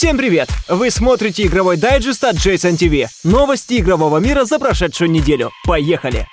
[0.00, 0.48] Всем привет!
[0.66, 3.08] Вы смотрите игровой дайджест от Jason TV.
[3.22, 5.50] Новости игрового мира за прошедшую неделю.
[5.66, 6.26] Поехали!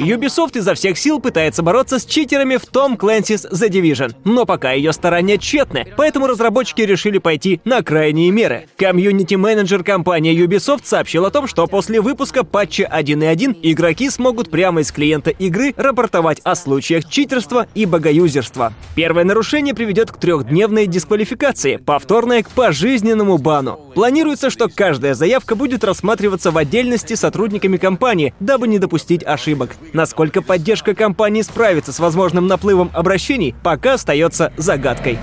[0.00, 4.72] Ubisoft изо всех сил пытается бороться с читерами в Tom Clancy's The Division, но пока
[4.72, 8.66] ее старания тщетны, поэтому разработчики решили пойти на крайние меры.
[8.76, 14.90] Комьюнити-менеджер компании Ubisoft сообщил о том, что после выпуска патча 1.1 игроки смогут прямо из
[14.90, 18.72] клиента игры рапортовать о случаях читерства и богоюзерства.
[18.96, 23.78] Первое нарушение приведет к трехдневной дисквалификации, повторное к пожизненному бану.
[23.94, 29.76] Планируется, что каждая заявка будет рассматриваться в отдельности сотрудниками компании, компании, дабы не допустить ошибок.
[29.92, 35.18] Насколько поддержка компании справится с возможным наплывом обращений, пока остается загадкой.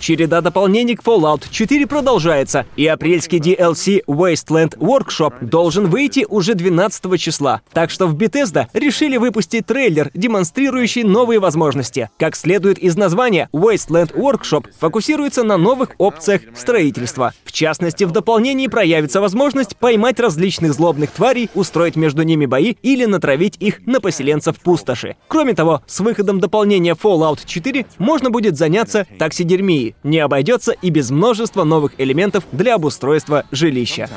[0.00, 7.20] Череда дополнений к Fallout 4 продолжается, и апрельский DLC Wasteland Workshop должен выйти уже 12
[7.20, 7.62] числа.
[7.72, 12.10] Так что в Bethesda решили выпустить трейлер, демонстрирующий новые возможности.
[12.18, 17.32] Как следует из названия, Wasteland Workshop фокусируется на новых опциях строительства.
[17.58, 23.56] Частности, в дополнении проявится возможность поймать различных злобных тварей, устроить между ними бои или натравить
[23.58, 25.16] их на поселенцев пустоши.
[25.26, 31.10] Кроме того, с выходом дополнения Fallout 4 можно будет заняться таксидермией, не обойдется и без
[31.10, 34.08] множества новых элементов для обустройства жилища.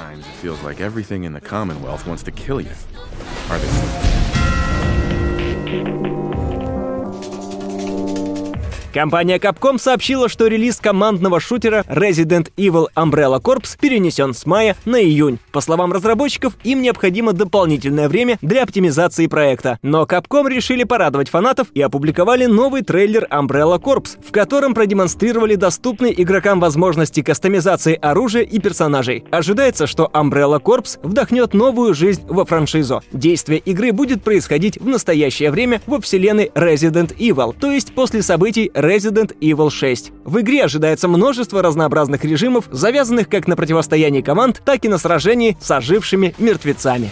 [8.93, 15.01] Компания Capcom сообщила, что релиз командного шутера Resident Evil Umbrella Corps перенесен с мая на
[15.01, 15.39] июнь.
[15.53, 19.79] По словам разработчиков, им необходимо дополнительное время для оптимизации проекта.
[19.81, 26.21] Но Capcom решили порадовать фанатов и опубликовали новый трейлер Umbrella Corps, в котором продемонстрировали доступные
[26.21, 29.23] игрокам возможности кастомизации оружия и персонажей.
[29.31, 33.01] Ожидается, что Umbrella Corps вдохнет новую жизнь во франшизу.
[33.13, 38.69] Действие игры будет происходить в настоящее время во вселенной Resident Evil, то есть после событий
[38.81, 40.11] Resident Evil 6.
[40.25, 45.55] В игре ожидается множество разнообразных режимов, завязанных как на противостоянии команд, так и на сражении
[45.61, 47.11] с ожившими мертвецами.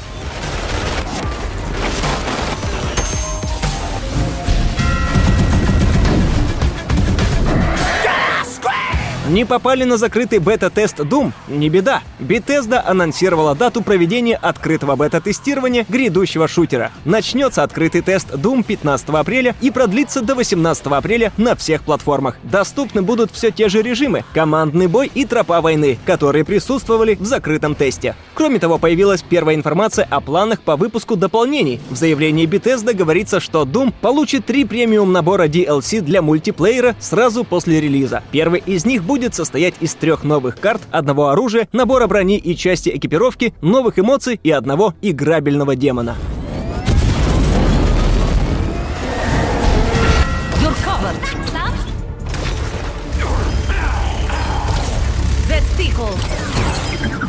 [9.30, 11.34] Не попали на закрытый бета-тест Doom?
[11.48, 12.02] Не беда.
[12.20, 16.92] Bethesda анонсировала дату проведения открытого бета-тестирования грядущего шутера.
[17.06, 22.38] Начнется открытый тест Doom 15 апреля и продлится до 18 апреля на всех платформах.
[22.42, 27.76] Доступны будут все те же режимы— командный бой и тропа войны, которые присутствовали в закрытом
[27.76, 28.16] тесте.
[28.34, 31.80] Кроме того, появилась первая информация о планах по выпуску дополнений.
[31.92, 37.80] В заявлении Bethesda говорится, что Doom получит три премиум набора DLC для мультиплеера сразу после
[37.80, 38.24] релиза.
[38.32, 42.56] Первый из них будет будет состоять из трех новых карт, одного оружия, набора брони и
[42.56, 46.16] части экипировки, новых эмоций и одного играбельного демона.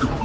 [0.01, 0.20] You're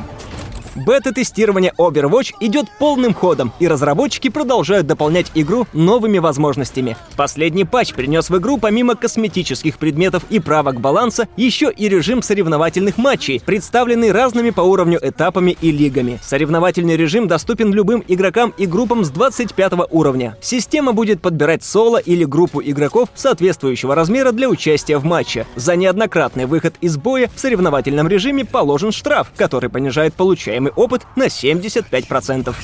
[0.75, 6.97] Бета-тестирование Overwatch идет полным ходом, и разработчики продолжают дополнять игру новыми возможностями.
[7.15, 12.97] Последний патч принес в игру помимо косметических предметов и правок баланса еще и режим соревновательных
[12.97, 16.19] матчей, представленный разными по уровню этапами и лигами.
[16.21, 20.35] Соревновательный режим доступен любым игрокам и группам с 25 уровня.
[20.41, 25.45] Система будет подбирать соло или группу игроков соответствующего размера для участия в матче.
[25.55, 31.05] За неоднократный выход из боя в соревновательном режиме положен штраф, который понижает получаемый получаемый опыт
[31.15, 32.55] на 75%.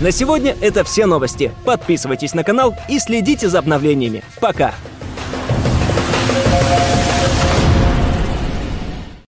[0.00, 1.52] На сегодня это все новости.
[1.64, 4.22] Подписывайтесь на канал и следите за обновлениями.
[4.40, 4.74] Пока!